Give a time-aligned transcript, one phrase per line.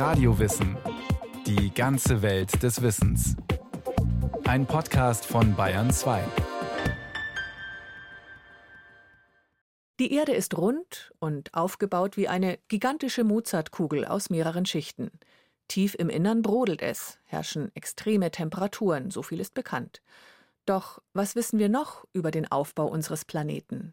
[0.00, 0.78] Radiowissen.
[1.46, 3.36] Die ganze Welt des Wissens.
[4.44, 6.24] Ein Podcast von Bayern 2.
[9.98, 15.10] Die Erde ist rund und aufgebaut wie eine gigantische Mozartkugel aus mehreren Schichten.
[15.68, 20.00] Tief im Innern brodelt es, herrschen extreme Temperaturen, so viel ist bekannt.
[20.64, 23.92] Doch was wissen wir noch über den Aufbau unseres Planeten?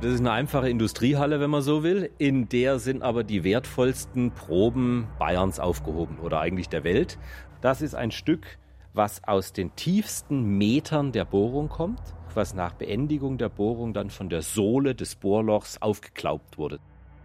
[0.00, 2.10] Das ist eine einfache Industriehalle, wenn man so will.
[2.16, 7.18] In der sind aber die wertvollsten Proben Bayerns aufgehoben oder eigentlich der Welt.
[7.60, 8.58] Das ist ein Stück,
[8.94, 12.00] was aus den tiefsten Metern der Bohrung kommt,
[12.32, 16.78] was nach Beendigung der Bohrung dann von der Sohle des Bohrlochs aufgeklaubt wurde.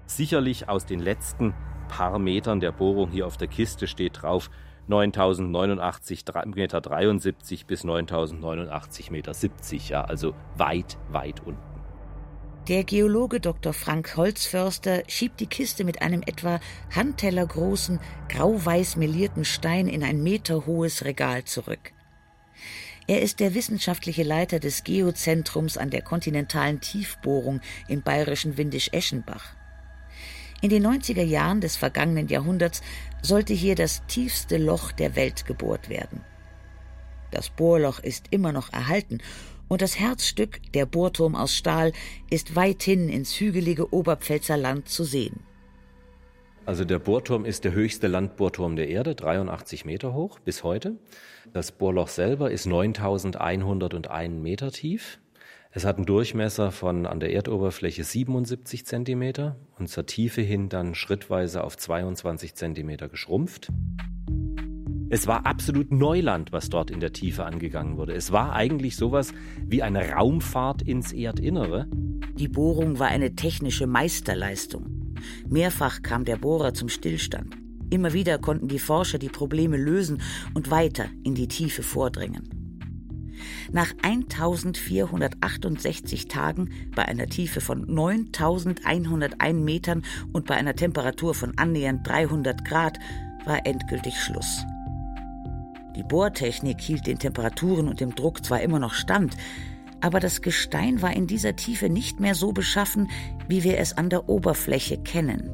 [0.05, 1.53] Sicherlich aus den letzten
[1.87, 4.49] paar Metern der Bohrung hier auf der Kiste steht drauf
[4.87, 11.74] 9089 Meter 73 bis 9089 Meter 70, ja, also weit, weit unten.
[12.67, 13.73] Der Geologe Dr.
[13.73, 16.59] Frank Holzförster schiebt die Kiste mit einem etwa
[16.95, 21.93] handtellergroßen, grau-weiß melierten Stein in ein meterhohes Regal zurück.
[23.05, 29.55] Er ist der wissenschaftliche Leiter des Geozentrums an der kontinentalen Tiefbohrung im bayerischen Windisch-Eschenbach.
[30.61, 32.81] In den 90er Jahren des vergangenen Jahrhunderts
[33.21, 36.21] sollte hier das tiefste Loch der Welt gebohrt werden.
[37.29, 39.19] Das Bohrloch ist immer noch erhalten
[39.67, 41.91] und das Herzstück, der Bohrturm aus Stahl,
[42.29, 45.41] ist weithin ins hügelige Oberpfälzer Land zu sehen.
[46.65, 50.97] Also der Bohrturm ist der höchste Landbohrturm der Erde, 83 Meter hoch bis heute.
[51.53, 55.19] Das Bohrloch selber ist 9101 Meter tief.
[55.69, 60.95] Es hat einen Durchmesser von an der Erdoberfläche 77 Zentimeter und zur Tiefe hin dann
[60.95, 63.67] schrittweise auf 22 Zentimeter geschrumpft.
[65.07, 68.13] Es war absolut Neuland, was dort in der Tiefe angegangen wurde.
[68.13, 69.33] Es war eigentlich sowas
[69.67, 71.87] wie eine Raumfahrt ins Erdinnere.
[72.37, 75.13] Die Bohrung war eine technische Meisterleistung.
[75.47, 77.55] Mehrfach kam der Bohrer zum Stillstand.
[77.91, 80.23] Immer wieder konnten die Forscher die Probleme lösen
[80.55, 82.49] und weiter in die Tiefe vordringen.
[83.71, 90.01] Nach 1468 Tagen bei einer Tiefe von 9101 Metern
[90.33, 92.97] und bei einer Temperatur von annähernd 300 Grad
[93.45, 94.65] war endgültig Schluss.
[95.95, 99.35] Die Bohrtechnik hielt den Temperaturen und dem Druck zwar immer noch stand,
[100.01, 103.09] aber das Gestein war in dieser Tiefe nicht mehr so beschaffen,
[103.47, 105.49] wie wir es an der Oberfläche kennen.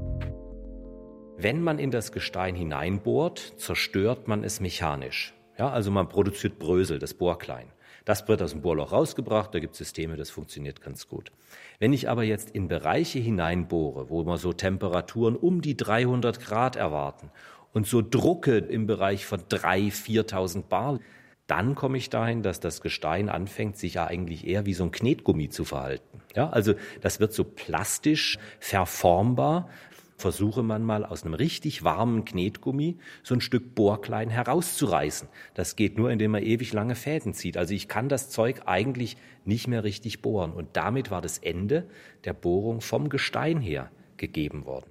[1.38, 5.34] Wenn man in das Gestein hineinbohrt, zerstört man es mechanisch.
[5.58, 7.68] Ja, also man produziert Brösel, das Bohrklein.
[8.04, 11.32] Das wird aus dem Bohrloch rausgebracht, da gibt es Systeme, das funktioniert ganz gut.
[11.80, 16.76] Wenn ich aber jetzt in Bereiche hineinbohre, wo wir so Temperaturen um die 300 Grad
[16.76, 17.30] erwarten
[17.74, 21.00] und so Drucke im Bereich von 3.000, 4.000 Bar,
[21.48, 24.92] dann komme ich dahin, dass das Gestein anfängt, sich ja eigentlich eher wie so ein
[24.92, 26.22] Knetgummi zu verhalten.
[26.34, 29.70] Ja, also das wird so plastisch verformbar.
[30.16, 35.28] Versuche man mal aus einem richtig warmen Knetgummi so ein Stück Bohrklein herauszureißen.
[35.56, 37.58] Das geht nur, indem man ewig lange Fäden zieht.
[37.58, 40.54] Also ich kann das Zeug eigentlich nicht mehr richtig bohren.
[40.54, 41.88] Und damit war das Ende
[42.24, 44.91] der Bohrung vom Gestein her gegeben worden.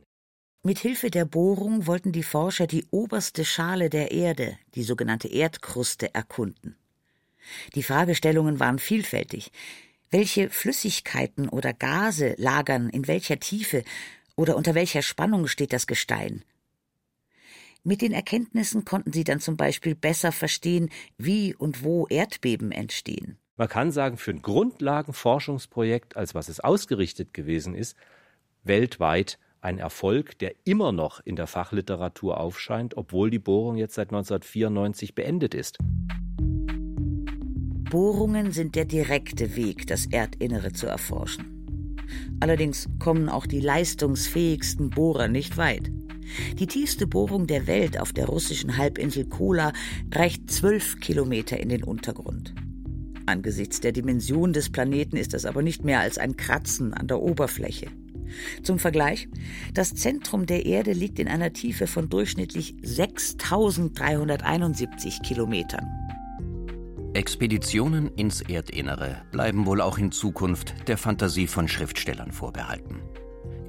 [0.63, 6.15] Mit Hilfe der Bohrung wollten die Forscher die oberste Schale der Erde, die sogenannte Erdkruste,
[6.15, 6.77] erkunden.
[7.75, 9.53] Die Fragestellungen waren vielfältig.
[10.11, 13.85] Welche Flüssigkeiten oder Gase lagern in welcher Tiefe
[14.37, 16.45] oder unter welcher Spannung steht das Gestein?
[17.83, 23.39] Mit den Erkenntnissen konnten sie dann zum Beispiel besser verstehen, wie und wo Erdbeben entstehen.
[23.57, 27.97] Man kann sagen, für ein Grundlagenforschungsprojekt, als was es ausgerichtet gewesen ist,
[28.63, 34.09] weltweit ein Erfolg, der immer noch in der Fachliteratur aufscheint, obwohl die Bohrung jetzt seit
[34.09, 35.79] 1994 beendet ist.
[37.91, 41.61] Bohrungen sind der direkte Weg, das Erdinnere zu erforschen.
[42.41, 45.91] Allerdings kommen auch die leistungsfähigsten Bohrer nicht weit.
[46.59, 49.73] Die tiefste Bohrung der Welt auf der russischen Halbinsel Kola
[50.13, 52.55] reicht zwölf Kilometer in den Untergrund.
[53.27, 57.21] Angesichts der Dimension des Planeten ist das aber nicht mehr als ein Kratzen an der
[57.21, 57.89] Oberfläche.
[58.63, 59.29] Zum Vergleich,
[59.75, 65.87] das Zentrum der Erde liegt in einer Tiefe von durchschnittlich 6371 Kilometern.
[67.13, 73.01] Expeditionen ins Erdinnere bleiben wohl auch in Zukunft der Fantasie von Schriftstellern vorbehalten.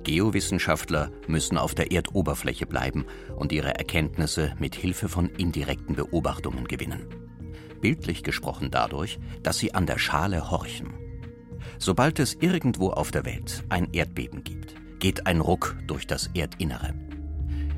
[0.04, 3.06] Geowissenschaftler müssen auf der Erdoberfläche bleiben
[3.36, 7.08] und ihre Erkenntnisse mit Hilfe von indirekten Beobachtungen gewinnen.
[7.82, 10.94] Bildlich gesprochen dadurch, dass sie an der Schale horchen.
[11.80, 16.94] Sobald es irgendwo auf der Welt ein Erdbeben gibt, geht ein Ruck durch das Erdinnere.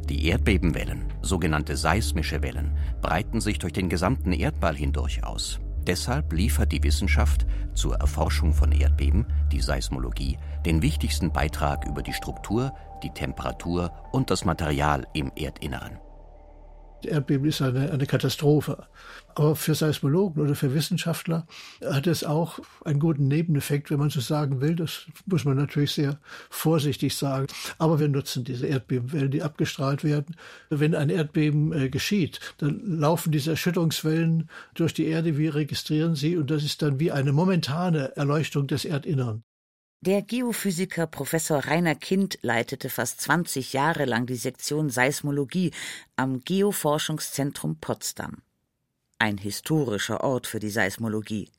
[0.09, 5.59] Die Erdbebenwellen, sogenannte seismische Wellen, breiten sich durch den gesamten Erdball hindurch aus.
[5.87, 12.13] Deshalb liefert die Wissenschaft zur Erforschung von Erdbeben, die Seismologie, den wichtigsten Beitrag über die
[12.13, 16.02] Struktur, die Temperatur und das Material im Erdinneren.
[17.05, 18.85] Erdbeben ist eine, eine Katastrophe.
[19.35, 21.47] Aber für Seismologen oder für Wissenschaftler
[21.83, 24.75] hat es auch einen guten Nebeneffekt, wenn man so sagen will.
[24.75, 26.19] Das muss man natürlich sehr
[26.49, 27.47] vorsichtig sagen.
[27.77, 30.35] Aber wir nutzen diese Erdbebenwellen, die abgestrahlt werden.
[30.69, 36.37] Wenn ein Erdbeben äh, geschieht, dann laufen diese Erschütterungswellen durch die Erde, wir registrieren sie
[36.37, 39.43] und das ist dann wie eine momentane Erleuchtung des Erdinneren.
[40.05, 45.71] Der Geophysiker Professor Rainer Kind leitete fast 20 Jahre lang die Sektion Seismologie
[46.17, 48.41] am Geoforschungszentrum Potsdam.
[49.17, 51.49] Ein historischer Ort für die Seismologie,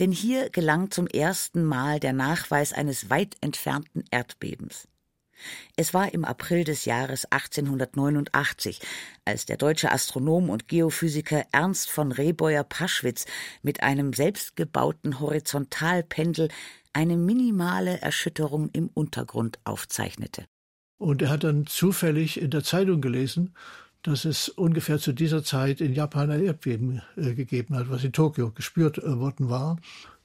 [0.00, 4.88] denn hier gelang zum ersten Mal der Nachweis eines weit entfernten Erdbebens.
[5.76, 8.80] Es war im April des Jahres 1889,
[9.24, 13.26] als der deutsche Astronom und Geophysiker Ernst von Rehbeuer-Paschwitz
[13.62, 16.48] mit einem selbstgebauten Horizontalpendel
[16.92, 20.44] eine minimale Erschütterung im Untergrund aufzeichnete.
[20.98, 23.54] Und er hat dann zufällig in der Zeitung gelesen,
[24.02, 28.12] dass es ungefähr zu dieser Zeit in Japan ein Erdbeben äh, gegeben hat, was in
[28.12, 29.78] Tokio gespürt äh, worden war.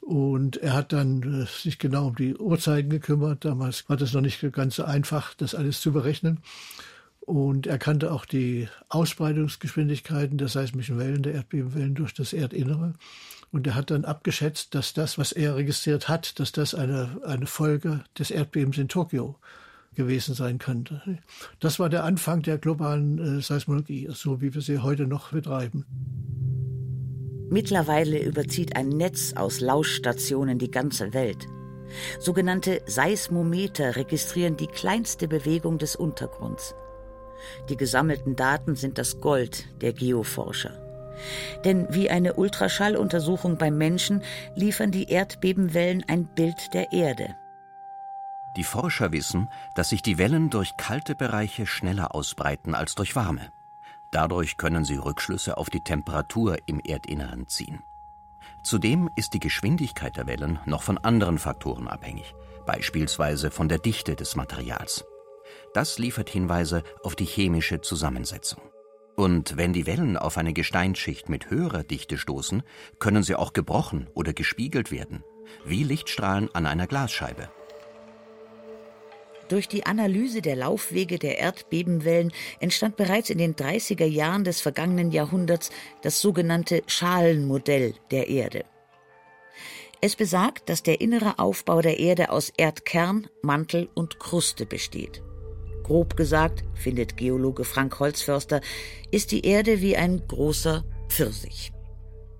[0.07, 3.43] Und er hat dann äh, sich genau um die Uhrzeiten gekümmert.
[3.43, 6.39] Damals war das noch nicht ganz so einfach, das alles zu berechnen.
[7.19, 12.93] Und er kannte auch die Ausbreitungsgeschwindigkeiten der seismischen Wellen, der Erdbebenwellen durch das Erdinnere.
[13.51, 17.45] Und er hat dann abgeschätzt, dass das, was er registriert hat, dass das eine, eine
[17.45, 19.35] Folge des Erdbebens in Tokio
[19.93, 21.01] gewesen sein könnte.
[21.59, 25.85] Das war der Anfang der globalen äh, Seismologie, so wie wir sie heute noch betreiben.
[27.49, 31.47] Mittlerweile überzieht ein Netz aus Lauschstationen die ganze Welt.
[32.19, 36.75] Sogenannte Seismometer registrieren die kleinste Bewegung des Untergrunds.
[37.69, 40.83] Die gesammelten Daten sind das Gold der Geoforscher.
[41.63, 44.23] Denn wie eine Ultraschalluntersuchung beim Menschen
[44.55, 47.35] liefern die Erdbebenwellen ein Bild der Erde.
[48.55, 53.51] Die Forscher wissen, dass sich die Wellen durch kalte Bereiche schneller ausbreiten als durch warme.
[54.17, 57.83] Dadurch können sie Rückschlüsse auf die Temperatur im Erdinneren ziehen.
[58.63, 62.33] Zudem ist die Geschwindigkeit der Wellen noch von anderen Faktoren abhängig,
[62.65, 65.05] beispielsweise von der Dichte des Materials.
[65.75, 68.63] Das liefert Hinweise auf die chemische Zusammensetzung.
[69.15, 72.63] Und wenn die Wellen auf eine Gesteinsschicht mit höherer Dichte stoßen,
[72.97, 75.23] können sie auch gebrochen oder gespiegelt werden,
[75.63, 77.49] wie Lichtstrahlen an einer Glasscheibe.
[79.49, 85.11] Durch die Analyse der Laufwege der Erdbebenwellen entstand bereits in den 30er Jahren des vergangenen
[85.11, 85.69] Jahrhunderts
[86.01, 88.65] das sogenannte Schalenmodell der Erde.
[89.99, 95.23] Es besagt, dass der innere Aufbau der Erde aus Erdkern, Mantel und Kruste besteht.
[95.83, 98.61] Grob gesagt, findet Geologe Frank Holzförster,
[99.09, 101.71] ist die Erde wie ein großer Pfirsich.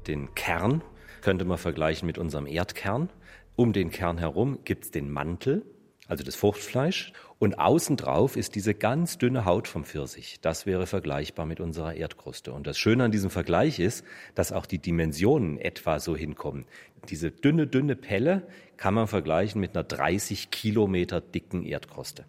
[0.05, 0.83] Den Kern
[1.21, 3.09] könnte man vergleichen mit unserem Erdkern.
[3.55, 5.65] Um den Kern herum gibt es den Mantel,
[6.07, 10.39] also das Fruchtfleisch, und außen drauf ist diese ganz dünne Haut vom Pfirsich.
[10.41, 12.51] Das wäre vergleichbar mit unserer Erdkruste.
[12.51, 16.65] Und das Schöne an diesem Vergleich ist, dass auch die Dimensionen etwa so hinkommen.
[17.09, 22.25] Diese dünne, dünne Pelle kann man vergleichen mit einer 30 Kilometer dicken Erdkruste.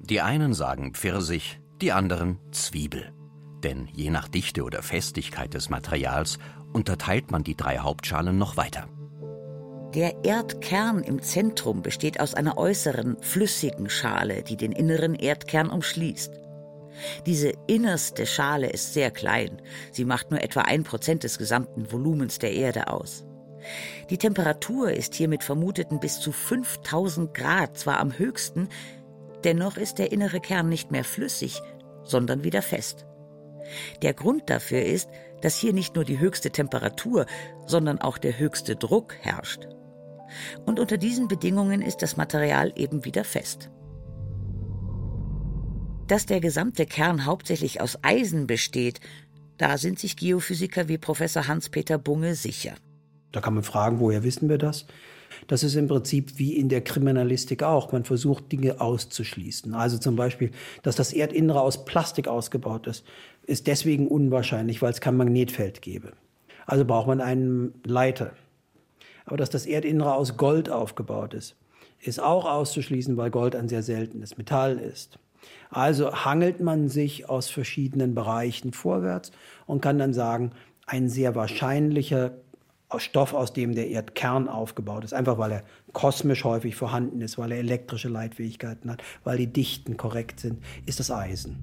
[0.00, 3.12] Die einen sagen Pfirsich, die anderen Zwiebel.
[3.62, 6.38] Denn je nach Dichte oder Festigkeit des Materials
[6.72, 8.88] unterteilt man die drei Hauptschalen noch weiter.
[9.94, 16.32] Der Erdkern im Zentrum besteht aus einer äußeren, flüssigen Schale, die den inneren Erdkern umschließt.
[17.26, 19.60] Diese innerste Schale ist sehr klein.
[19.90, 23.24] Sie macht nur etwa ein Prozent des gesamten Volumens der Erde aus.
[24.10, 28.68] Die Temperatur ist hier mit vermuteten bis zu 5000 Grad zwar am höchsten,
[29.44, 31.60] Dennoch ist der innere Kern nicht mehr flüssig,
[32.04, 33.06] sondern wieder fest.
[34.02, 35.08] Der Grund dafür ist,
[35.40, 37.26] dass hier nicht nur die höchste Temperatur,
[37.66, 39.66] sondern auch der höchste Druck herrscht.
[40.66, 43.70] Und unter diesen Bedingungen ist das Material eben wieder fest.
[46.08, 49.00] Dass der gesamte Kern hauptsächlich aus Eisen besteht,
[49.58, 52.74] da sind sich Geophysiker wie Professor Hans-Peter Bunge sicher.
[53.30, 54.86] Da kann man fragen, woher wissen wir das?
[55.46, 57.92] Das ist im Prinzip wie in der Kriminalistik auch.
[57.92, 59.74] Man versucht Dinge auszuschließen.
[59.74, 60.50] Also zum Beispiel,
[60.82, 63.04] dass das Erdinnere aus Plastik ausgebaut ist,
[63.46, 66.12] ist deswegen unwahrscheinlich, weil es kein Magnetfeld gäbe.
[66.66, 68.32] Also braucht man einen Leiter.
[69.24, 71.56] Aber dass das Erdinnere aus Gold aufgebaut ist,
[72.00, 75.18] ist auch auszuschließen, weil Gold ein sehr seltenes Metall ist.
[75.70, 79.32] Also hangelt man sich aus verschiedenen Bereichen vorwärts
[79.66, 80.52] und kann dann sagen,
[80.86, 82.32] ein sehr wahrscheinlicher
[82.98, 87.52] Stoff, aus dem der Erdkern aufgebaut ist, einfach weil er kosmisch häufig vorhanden ist, weil
[87.52, 91.58] er elektrische Leitfähigkeiten hat, weil die Dichten korrekt sind, ist das Eisen.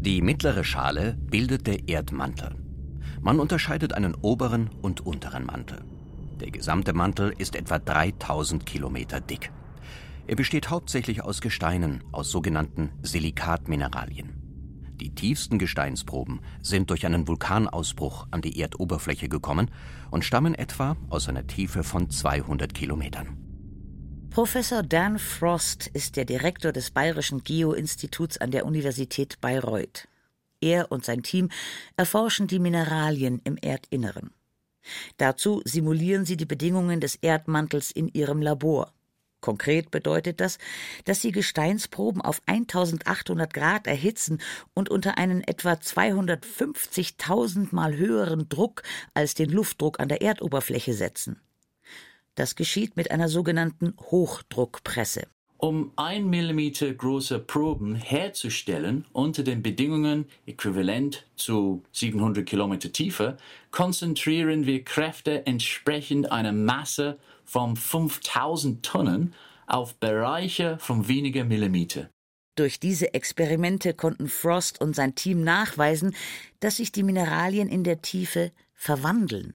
[0.00, 2.63] Die mittlere Schale bildet der Erdmantel.
[3.24, 5.82] Man unterscheidet einen oberen und unteren Mantel.
[6.40, 9.50] Der gesamte Mantel ist etwa 3000 Kilometer dick.
[10.26, 14.42] Er besteht hauptsächlich aus Gesteinen, aus sogenannten Silikatmineralien.
[15.00, 19.70] Die tiefsten Gesteinsproben sind durch einen Vulkanausbruch an die Erdoberfläche gekommen
[20.10, 23.38] und stammen etwa aus einer Tiefe von 200 Kilometern.
[24.28, 30.08] Professor Dan Frost ist der Direktor des Bayerischen Geoinstituts an der Universität Bayreuth.
[30.64, 31.50] Er und sein Team
[31.96, 34.30] erforschen die Mineralien im Erdinneren.
[35.18, 38.92] Dazu simulieren sie die Bedingungen des Erdmantels in ihrem Labor.
[39.40, 40.58] Konkret bedeutet das,
[41.04, 44.40] dass sie Gesteinsproben auf 1800 Grad erhitzen
[44.72, 51.40] und unter einen etwa 250.000 Mal höheren Druck als den Luftdruck an der Erdoberfläche setzen.
[52.34, 55.26] Das geschieht mit einer sogenannten Hochdruckpresse.
[55.64, 63.38] Um ein Millimeter große Proben herzustellen unter den Bedingungen äquivalent zu 700 Kilometer Tiefe,
[63.70, 69.32] konzentrieren wir Kräfte entsprechend einer Masse von 5000 Tonnen
[69.66, 72.10] auf Bereiche von weniger Millimeter.
[72.56, 76.14] Durch diese Experimente konnten Frost und sein Team nachweisen,
[76.60, 79.54] dass sich die Mineralien in der Tiefe verwandeln.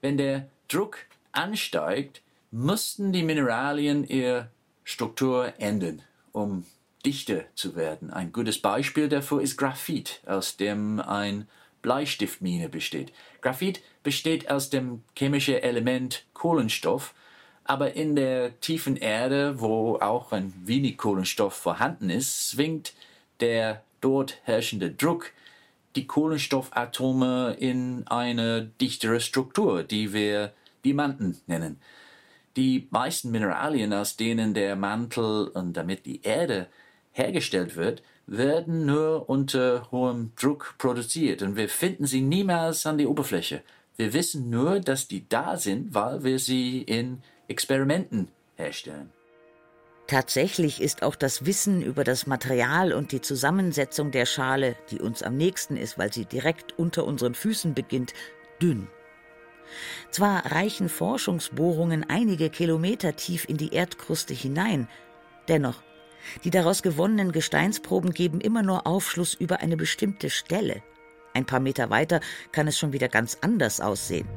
[0.00, 0.96] Wenn der Druck
[1.32, 4.48] ansteigt, mussten die Mineralien ihre
[4.84, 6.64] Struktur ändern, um
[7.04, 8.10] dichter zu werden.
[8.10, 11.48] Ein gutes Beispiel dafür ist Graphit, aus dem ein
[11.82, 13.12] Bleistiftmine besteht.
[13.40, 17.14] Graphit besteht aus dem chemischen Element Kohlenstoff,
[17.64, 22.94] aber in der tiefen Erde, wo auch ein wenig Kohlenstoff vorhanden ist, zwingt
[23.40, 25.32] der dort herrschende Druck
[25.96, 30.52] die Kohlenstoffatome in eine dichtere Struktur, die wir
[30.84, 31.80] Diamanten nennen.
[32.56, 36.68] Die meisten Mineralien, aus denen der Mantel und damit die Erde
[37.12, 43.06] hergestellt wird, werden nur unter hohem Druck produziert und wir finden sie niemals an die
[43.06, 43.62] Oberfläche.
[43.96, 49.10] Wir wissen nur, dass die da sind, weil wir sie in Experimenten herstellen.
[50.06, 55.22] Tatsächlich ist auch das Wissen über das Material und die Zusammensetzung der Schale, die uns
[55.22, 58.12] am nächsten ist, weil sie direkt unter unseren Füßen beginnt,
[58.60, 58.88] dünn.
[60.10, 64.88] Zwar reichen Forschungsbohrungen einige Kilometer tief in die Erdkruste hinein,
[65.48, 65.82] dennoch,
[66.44, 70.82] die daraus gewonnenen Gesteinsproben geben immer nur Aufschluss über eine bestimmte Stelle.
[71.34, 72.20] Ein paar Meter weiter
[72.52, 74.28] kann es schon wieder ganz anders aussehen.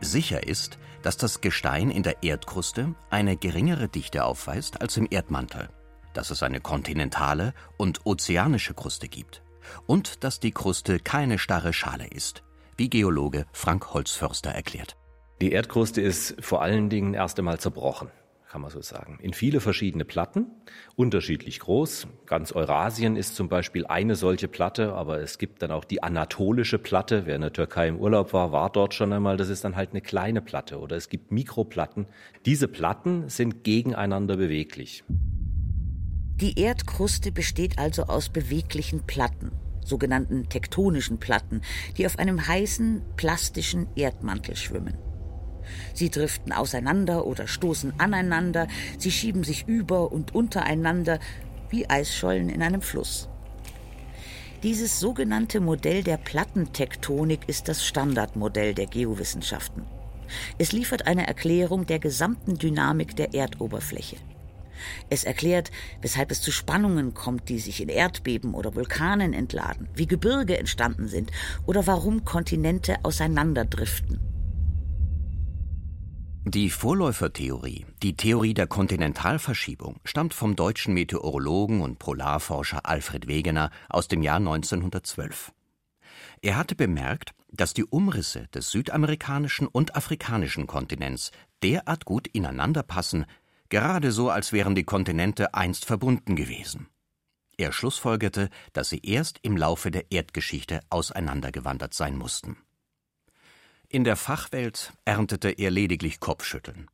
[0.00, 5.68] Sicher ist, dass das Gestein in der Erdkruste eine geringere Dichte aufweist als im Erdmantel,
[6.12, 9.42] dass es eine kontinentale und ozeanische Kruste gibt
[9.86, 12.42] und dass die Kruste keine starre Schale ist,
[12.76, 14.96] wie Geologe Frank Holzförster erklärt.
[15.40, 18.10] Die Erdkruste ist vor allen Dingen erst einmal zerbrochen
[18.54, 20.46] kann man so sagen, in viele verschiedene Platten,
[20.94, 22.06] unterschiedlich groß.
[22.24, 26.78] Ganz Eurasien ist zum Beispiel eine solche Platte, aber es gibt dann auch die anatolische
[26.78, 27.26] Platte.
[27.26, 29.36] Wer in der Türkei im Urlaub war, war dort schon einmal.
[29.36, 32.06] Das ist dann halt eine kleine Platte oder es gibt Mikroplatten.
[32.46, 35.02] Diese Platten sind gegeneinander beweglich.
[36.36, 39.50] Die Erdkruste besteht also aus beweglichen Platten,
[39.84, 41.60] sogenannten tektonischen Platten,
[41.96, 44.98] die auf einem heißen, plastischen Erdmantel schwimmen.
[45.94, 51.18] Sie driften auseinander oder stoßen aneinander, sie schieben sich über und untereinander
[51.70, 53.28] wie Eisschollen in einem Fluss.
[54.62, 59.84] Dieses sogenannte Modell der Plattentektonik ist das Standardmodell der Geowissenschaften.
[60.58, 64.16] Es liefert eine Erklärung der gesamten Dynamik der Erdoberfläche.
[65.10, 65.70] Es erklärt,
[66.02, 71.08] weshalb es zu Spannungen kommt, die sich in Erdbeben oder Vulkanen entladen, wie Gebirge entstanden
[71.08, 71.30] sind
[71.66, 74.20] oder warum Kontinente auseinanderdriften.
[76.46, 84.08] Die Vorläufertheorie, die Theorie der Kontinentalverschiebung, stammt vom deutschen Meteorologen und Polarforscher Alfred Wegener aus
[84.08, 85.52] dem Jahr 1912.
[86.42, 91.30] Er hatte bemerkt, dass die Umrisse des südamerikanischen und afrikanischen Kontinents
[91.62, 93.24] derart gut ineinander passen,
[93.68, 96.88] gerade so, als wären die Kontinente einst verbunden gewesen.
[97.56, 102.56] Er schlussfolgerte, dass sie erst im Laufe der Erdgeschichte auseinandergewandert sein mussten.
[103.88, 106.90] In der Fachwelt erntete er lediglich Kopfschütteln.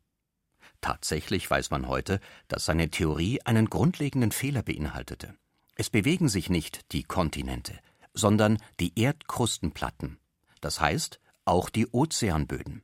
[0.82, 5.34] Tatsächlich weiß man heute, dass seine Theorie einen grundlegenden Fehler beinhaltete.
[5.76, 7.78] Es bewegen sich nicht die Kontinente,
[8.12, 10.18] sondern die Erdkrustenplatten,
[10.60, 12.82] das heißt auch die Ozeanböden.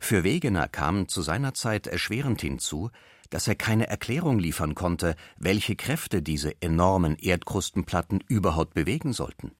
[0.00, 2.90] Für Wegener kam zu seiner Zeit erschwerend hinzu,
[3.30, 9.52] dass er keine Erklärung liefern konnte, welche Kräfte diese enormen Erdkrustenplatten überhaupt bewegen sollten.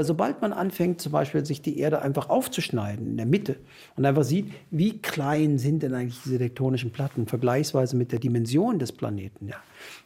[0.00, 3.56] Sobald man anfängt, zum Beispiel sich die Erde einfach aufzuschneiden in der Mitte
[3.96, 8.78] und einfach sieht, wie klein sind denn eigentlich diese tektonischen Platten vergleichsweise mit der Dimension
[8.78, 9.56] des Planeten, ja,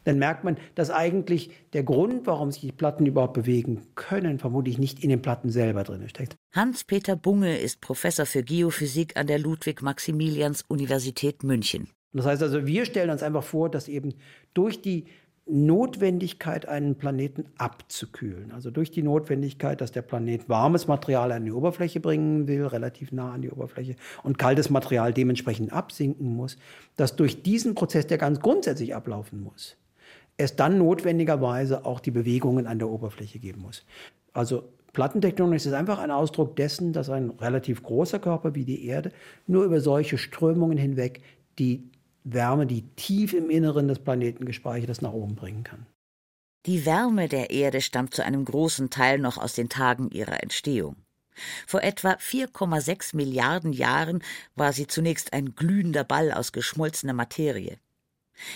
[0.04, 4.78] dann merkt man, dass eigentlich der Grund, warum sich die Platten überhaupt bewegen können, vermutlich
[4.78, 6.36] nicht in den Platten selber drin steckt.
[6.52, 11.88] Hans-Peter Bunge ist Professor für Geophysik an der Ludwig-Maximilians-Universität München.
[12.14, 14.14] Das heißt also, wir stellen uns einfach vor, dass eben
[14.52, 15.06] durch die
[15.46, 18.52] Notwendigkeit, einen Planeten abzukühlen.
[18.52, 23.10] Also durch die Notwendigkeit, dass der Planet warmes Material an die Oberfläche bringen will, relativ
[23.10, 26.56] nah an die Oberfläche, und kaltes Material dementsprechend absinken muss,
[26.96, 29.76] dass durch diesen Prozess, der ganz grundsätzlich ablaufen muss,
[30.36, 33.84] es dann notwendigerweise auch die Bewegungen an der Oberfläche geben muss.
[34.32, 39.10] Also Plattentektonik ist einfach ein Ausdruck dessen, dass ein relativ großer Körper wie die Erde
[39.46, 41.22] nur über solche Strömungen hinweg
[41.58, 41.90] die
[42.24, 45.86] Wärme, die tief im Inneren des Planeten gespeichert ist, nach oben bringen kann.
[46.66, 50.96] Die Wärme der Erde stammt zu einem großen Teil noch aus den Tagen ihrer Entstehung.
[51.66, 54.22] Vor etwa 4,6 Milliarden Jahren
[54.54, 57.78] war sie zunächst ein glühender Ball aus geschmolzener Materie.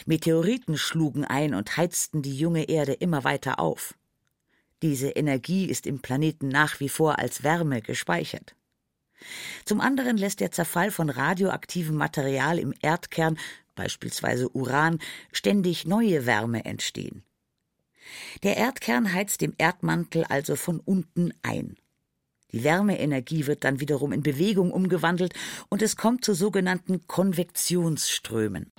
[0.04, 3.94] Meteoriten schlugen ein und heizten die junge Erde immer weiter auf.
[4.82, 8.55] Diese Energie ist im Planeten nach wie vor als Wärme gespeichert.
[9.64, 13.38] Zum anderen lässt der Zerfall von radioaktivem Material im Erdkern,
[13.74, 14.98] beispielsweise Uran,
[15.32, 17.22] ständig neue Wärme entstehen.
[18.42, 21.76] Der Erdkern heizt dem Erdmantel also von unten ein.
[22.52, 25.34] Die Wärmeenergie wird dann wiederum in Bewegung umgewandelt
[25.68, 28.72] und es kommt zu sogenannten Konvektionsströmen.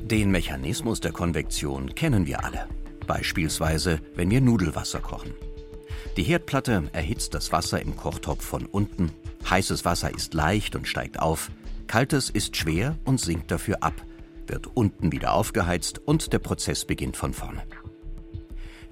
[0.00, 2.68] Den Mechanismus der Konvektion kennen wir alle.
[3.06, 5.34] Beispielsweise, wenn wir Nudelwasser kochen.
[6.16, 9.10] Die Herdplatte erhitzt das Wasser im Kochtopf von unten,
[9.50, 11.50] heißes Wasser ist leicht und steigt auf,
[11.88, 13.94] kaltes ist schwer und sinkt dafür ab,
[14.46, 17.62] wird unten wieder aufgeheizt und der Prozess beginnt von vorne.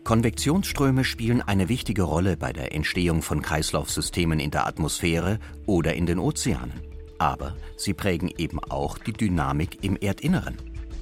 [0.02, 6.06] Konvektionsströme spielen eine wichtige Rolle bei der Entstehung von Kreislaufsystemen in der Atmosphäre oder in
[6.06, 6.80] den Ozeanen.
[7.18, 10.56] Aber sie prägen eben auch die Dynamik im Erdinneren.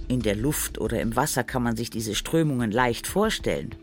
[0.09, 3.75] In der Luft oder im Wasser kann man sich diese Strömungen leicht vorstellen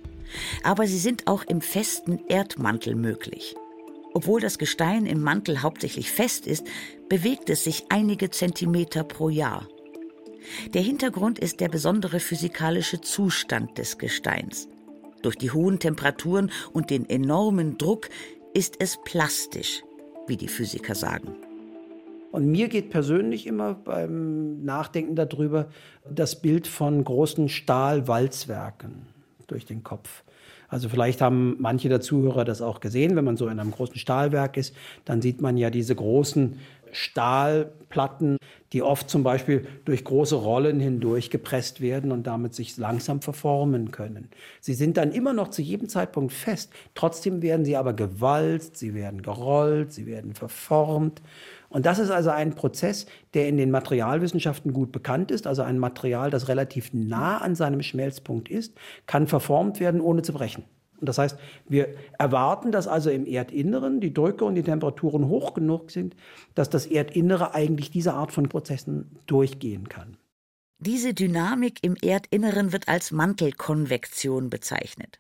[0.63, 3.55] aber sie sind auch im festen Erdmantel möglich.
[4.13, 6.65] Obwohl das Gestein im Mantel hauptsächlich fest ist,
[7.09, 9.67] bewegt es sich einige Zentimeter pro Jahr.
[10.73, 14.69] Der Hintergrund ist der besondere physikalische Zustand des Gesteins.
[15.21, 18.09] Durch die hohen Temperaturen und den enormen Druck
[18.53, 19.83] ist es plastisch,
[20.25, 21.35] wie die Physiker sagen.
[22.31, 25.69] Und mir geht persönlich immer beim Nachdenken darüber
[26.09, 29.16] das Bild von großen Stahlwalzwerken
[29.47, 30.23] durch den Kopf.
[30.69, 33.95] Also vielleicht haben manche der Zuhörer das auch gesehen, wenn man so in einem großen
[33.95, 36.59] Stahlwerk ist, dann sieht man ja diese großen
[36.91, 38.37] Stahlplatten,
[38.73, 43.91] die oft zum Beispiel durch große Rollen hindurch gepresst werden und damit sich langsam verformen
[43.91, 44.29] können.
[44.59, 46.71] Sie sind dann immer noch zu jedem Zeitpunkt fest.
[46.95, 51.21] Trotzdem werden sie aber gewalzt, sie werden gerollt, sie werden verformt.
[51.69, 55.47] Und das ist also ein Prozess, der in den Materialwissenschaften gut bekannt ist.
[55.47, 58.73] Also ein Material, das relativ nah an seinem Schmelzpunkt ist,
[59.05, 60.63] kann verformt werden, ohne zu brechen.
[60.99, 65.53] Und das heißt, wir erwarten, dass also im Erdinneren die Drücke und die Temperaturen hoch
[65.53, 66.15] genug sind,
[66.55, 70.17] dass das Erdinnere eigentlich diese Art von Prozessen durchgehen kann.
[70.79, 75.19] Diese Dynamik im Erdinneren wird als Mantelkonvektion bezeichnet.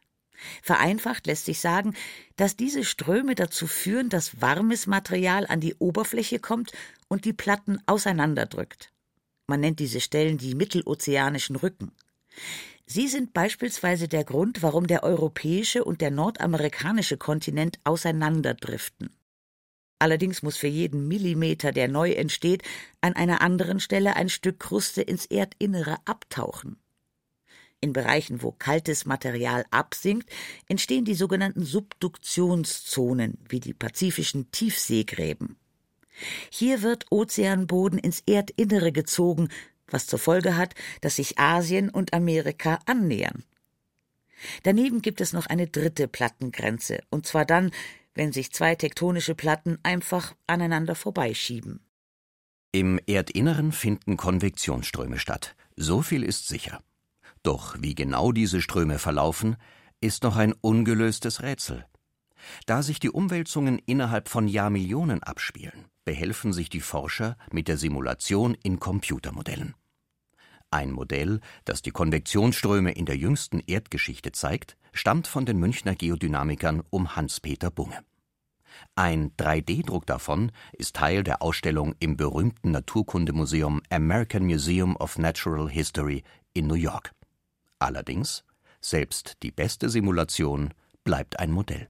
[0.61, 1.95] Vereinfacht lässt sich sagen,
[2.35, 6.73] dass diese Ströme dazu führen, dass warmes Material an die Oberfläche kommt
[7.07, 8.91] und die Platten auseinanderdrückt.
[9.47, 11.91] Man nennt diese Stellen die mittelozeanischen Rücken.
[12.89, 19.09] Sie sind beispielsweise der Grund, warum der europäische und der nordamerikanische Kontinent auseinanderdriften.
[19.99, 22.63] Allerdings muss für jeden Millimeter, der neu entsteht,
[23.01, 26.77] an einer anderen Stelle ein Stück Kruste ins Erdinnere abtauchen.
[27.81, 30.29] In Bereichen, wo kaltes Material absinkt,
[30.67, 35.57] entstehen die sogenannten Subduktionszonen, wie die pazifischen Tiefseegräben.
[36.49, 39.49] Hier wird Ozeanboden ins Erdinnere gezogen,
[39.89, 43.43] was zur Folge hat, dass sich Asien und Amerika annähern.
[44.63, 47.71] Daneben gibt es noch eine dritte Plattengrenze, und zwar dann,
[48.13, 51.79] wenn sich zwei tektonische Platten einfach aneinander vorbeischieben.
[52.71, 55.55] Im Erdinneren finden Konvektionsströme statt.
[55.75, 56.81] So viel ist sicher.
[57.43, 59.55] Doch wie genau diese Ströme verlaufen,
[60.01, 61.85] ist noch ein ungelöstes Rätsel.
[62.65, 68.55] Da sich die Umwälzungen innerhalb von Jahrmillionen abspielen, behelfen sich die Forscher mit der Simulation
[68.63, 69.75] in Computermodellen.
[70.71, 76.81] Ein Modell, das die Konvektionsströme in der jüngsten Erdgeschichte zeigt, stammt von den Münchner Geodynamikern
[76.91, 78.05] um Hans-Peter Bunge.
[78.95, 86.23] Ein 3D-Druck davon ist Teil der Ausstellung im berühmten Naturkundemuseum American Museum of Natural History
[86.53, 87.11] in New York.
[87.79, 88.45] Allerdings,
[88.79, 91.89] selbst die beste Simulation bleibt ein Modell.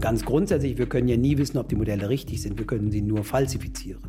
[0.00, 2.58] Ganz grundsätzlich, wir können ja nie wissen, ob die Modelle richtig sind.
[2.58, 4.02] Wir können sie nur falsifizieren.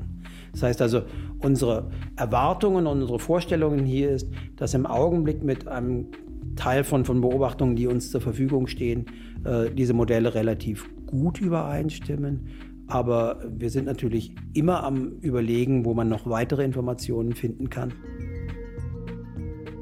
[0.52, 1.02] Das heißt also,
[1.40, 6.08] unsere Erwartungen und unsere Vorstellungen hier ist, dass im Augenblick mit einem
[6.56, 9.06] Teil von, von Beobachtungen, die uns zur Verfügung stehen,
[9.46, 12.48] äh, diese Modelle relativ gut übereinstimmen.
[12.88, 17.94] Aber wir sind natürlich immer am Überlegen, wo man noch weitere Informationen finden kann.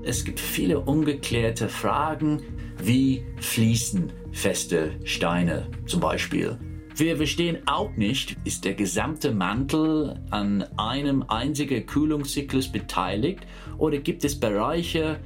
[0.08, 2.41] Es gibt viele ungeklärte Fragen,
[2.82, 6.58] wie fließen feste Steine zum Beispiel.
[6.96, 13.41] Wir verstehen auch nicht, ist der gesamte Mantel an einem einzigen Kühlungszyklus beteiligt
[13.78, 15.20] oder gibt es Bereiche,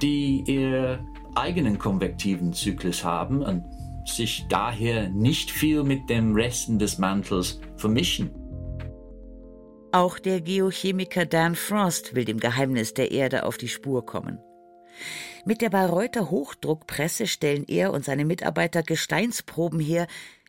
[0.00, 3.62] die ihr eigenen konvektiven Zyklus haben und
[4.06, 8.30] sich daher nicht viel mit dem Resten des Mantels vermischen.
[9.94, 14.38] Auch der Geochemiker Dan Frost will dem Geheimnis der Erde auf die Spur kommen.
[15.44, 20.06] Mit der Bayreuther Hochdruckpresse stellen er und seine Mitarbeiter Gesteinsproben her,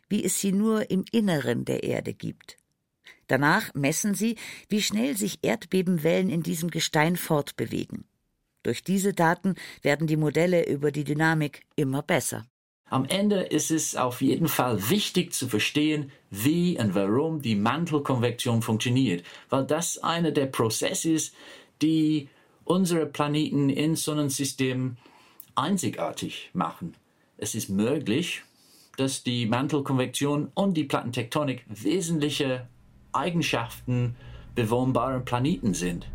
[0.08, 2.56] wie es sie nur im Inneren der Erde gibt.
[3.26, 4.36] Danach messen sie,
[4.70, 8.04] wie schnell sich Erdbebenwellen in diesem Gestein fortbewegen.
[8.62, 12.46] Durch diese Daten werden die Modelle über die Dynamik immer besser.
[12.94, 18.62] Am Ende ist es auf jeden Fall wichtig zu verstehen, wie und warum die Mantelkonvektion
[18.62, 21.34] funktioniert, weil das einer der Prozesse ist,
[21.82, 22.28] die
[22.62, 24.96] unsere Planeten ins Sonnensystem
[25.56, 26.94] einzigartig machen.
[27.36, 28.42] Es ist möglich,
[28.96, 32.68] dass die Mantelkonvektion und die Plattentektonik wesentliche
[33.10, 34.14] Eigenschaften
[34.54, 36.06] bewohnbarer Planeten sind.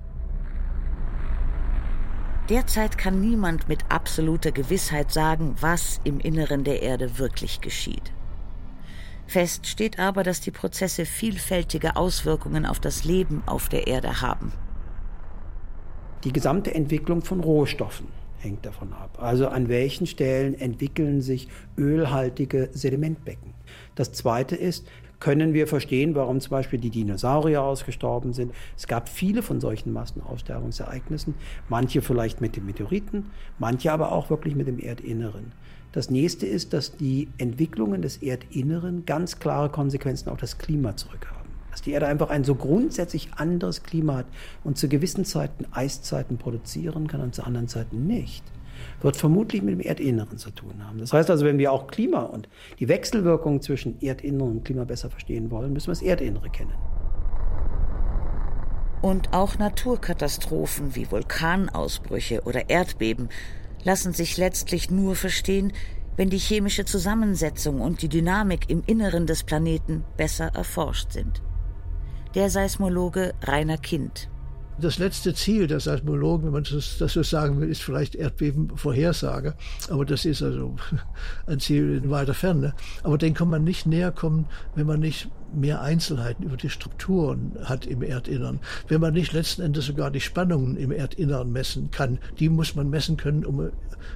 [2.49, 8.11] Derzeit kann niemand mit absoluter Gewissheit sagen, was im Inneren der Erde wirklich geschieht.
[9.27, 14.51] Fest steht aber, dass die Prozesse vielfältige Auswirkungen auf das Leben auf der Erde haben.
[16.23, 18.07] Die gesamte Entwicklung von Rohstoffen
[18.39, 19.19] hängt davon ab.
[19.21, 23.53] Also an welchen Stellen entwickeln sich ölhaltige Sedimentbecken.
[23.93, 24.87] Das Zweite ist,
[25.19, 28.53] können wir verstehen, warum zum Beispiel die Dinosaurier ausgestorben sind.
[28.77, 31.35] Es gab viele von solchen Massenaussterbungsereignissen,
[31.67, 35.51] manche vielleicht mit den Meteoriten, manche aber auch wirklich mit dem Erdinneren.
[35.91, 41.39] Das nächste ist, dass die Entwicklungen des Erdinneren ganz klare Konsequenzen auf das Klima zurückhaben
[41.71, 44.25] dass die Erde einfach ein so grundsätzlich anderes Klima hat
[44.63, 48.43] und zu gewissen Zeiten Eiszeiten produzieren kann und zu anderen Zeiten nicht,
[49.01, 50.99] wird vermutlich mit dem Erdinneren zu tun haben.
[50.99, 55.09] Das heißt also, wenn wir auch Klima und die Wechselwirkung zwischen Erdinneren und Klima besser
[55.09, 56.73] verstehen wollen, müssen wir das Erdinnere kennen.
[59.01, 63.29] Und auch Naturkatastrophen wie Vulkanausbrüche oder Erdbeben
[63.83, 65.71] lassen sich letztlich nur verstehen,
[66.17, 71.41] wenn die chemische Zusammensetzung und die Dynamik im Inneren des Planeten besser erforscht sind
[72.35, 74.29] der Seismologe Rainer Kind.
[74.81, 79.55] Das letzte Ziel der Seismologen, wenn man das, das so sagen will, ist vielleicht Erdbebenvorhersage.
[79.89, 80.75] Aber das ist also
[81.47, 82.73] ein Ziel in weiter Ferne.
[83.03, 87.57] Aber dem kann man nicht näher kommen, wenn man nicht mehr Einzelheiten über die Strukturen
[87.63, 88.59] hat im Erdinnern.
[88.87, 92.19] Wenn man nicht letzten Endes sogar die Spannungen im Erdinnern messen kann.
[92.39, 93.71] Die muss man messen können, um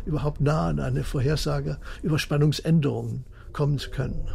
[0.06, 4.28] überhaupt nah an eine Vorhersage über Spannungsänderungen kommen zu können.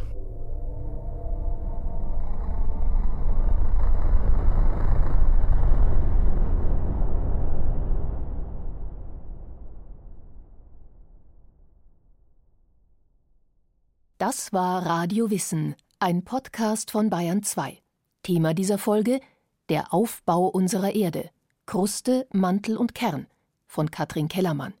[14.19, 17.81] Das war Radio Wissen, ein Podcast von Bayern 2.
[18.21, 19.21] Thema dieser Folge:
[19.69, 21.29] Der Aufbau unserer Erde.
[21.65, 23.27] Kruste, Mantel und Kern
[23.65, 24.73] von Katrin Kellermann.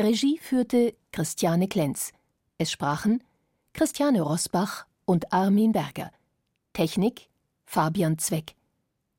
[0.00, 2.12] Regie führte Christiane Klenz.
[2.56, 3.24] Es sprachen
[3.72, 6.12] Christiane Rosbach und Armin Berger.
[6.72, 7.30] Technik
[7.66, 8.54] Fabian Zweck.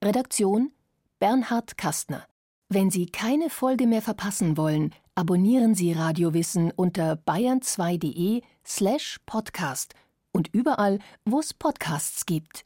[0.01, 0.71] Redaktion
[1.19, 2.25] Bernhard Kastner.
[2.69, 9.93] Wenn Sie keine Folge mehr verpassen wollen, abonnieren Sie Radiowissen unter bayern2.de slash podcast
[10.31, 12.63] und überall, wo es Podcasts gibt.